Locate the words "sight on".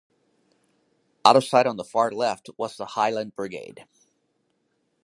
1.43-1.77